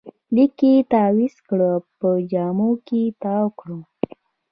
لیک 0.35 0.57
یې 0.71 0.75
تاویز 0.91 1.35
کړ، 1.47 1.59
په 1.99 2.09
جامو 2.31 2.71
کې 2.87 3.01
تاوکړ 3.21 3.69